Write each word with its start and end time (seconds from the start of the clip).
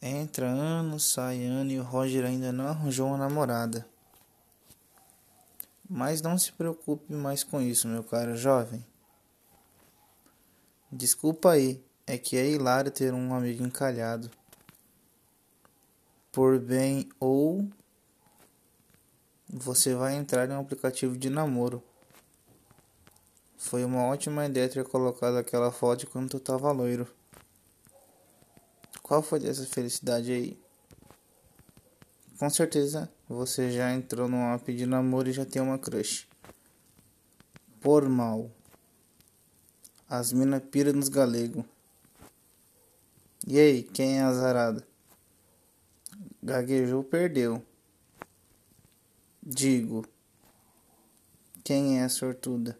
Entra 0.00 0.46
ano, 0.46 1.00
sai 1.00 1.44
ano 1.44 1.70
e 1.70 1.80
o 1.80 1.82
Roger 1.82 2.24
ainda 2.24 2.52
não 2.52 2.68
arranjou 2.68 3.08
uma 3.08 3.16
namorada. 3.16 3.86
Mas 5.88 6.20
não 6.20 6.36
se 6.36 6.52
preocupe 6.52 7.12
mais 7.12 7.42
com 7.42 7.60
isso, 7.60 7.88
meu 7.88 8.04
caro 8.04 8.36
jovem. 8.36 8.84
Desculpa 10.90 11.52
aí, 11.52 11.82
é 12.06 12.16
que 12.18 12.36
é 12.36 12.48
hilário 12.48 12.90
ter 12.90 13.12
um 13.12 13.34
amigo 13.34 13.64
encalhado. 13.64 14.30
Por 16.30 16.58
bem 16.58 17.08
ou 17.18 17.68
você 19.48 19.94
vai 19.94 20.14
entrar 20.14 20.48
em 20.48 20.52
um 20.52 20.60
aplicativo 20.60 21.16
de 21.16 21.30
namoro. 21.30 21.82
Foi 23.56 23.84
uma 23.84 24.04
ótima 24.04 24.46
ideia 24.46 24.68
ter 24.68 24.84
colocado 24.84 25.36
aquela 25.36 25.72
foto 25.72 26.06
quando 26.06 26.30
tu 26.30 26.40
tava 26.40 26.70
loiro. 26.70 27.08
Qual 29.06 29.22
foi 29.22 29.38
dessa 29.38 29.64
felicidade 29.64 30.32
aí? 30.32 30.60
Com 32.40 32.50
certeza 32.50 33.08
você 33.28 33.70
já 33.70 33.94
entrou 33.94 34.26
num 34.26 34.52
app 34.52 34.74
de 34.74 34.84
namoro 34.84 35.28
e 35.28 35.32
já 35.32 35.46
tem 35.46 35.62
uma 35.62 35.78
crush. 35.78 36.26
Por 37.80 38.08
mal. 38.08 38.50
As 40.08 40.32
mina 40.32 40.58
pira 40.58 40.92
nos 40.92 41.08
galego. 41.08 41.64
E 43.46 43.60
aí, 43.60 43.84
quem 43.84 44.18
é 44.18 44.22
azarada? 44.22 44.84
Gaguejou, 46.42 47.04
perdeu. 47.04 47.62
Digo. 49.40 50.04
Quem 51.62 52.00
é 52.00 52.02
a 52.02 52.08
sortuda? 52.08 52.76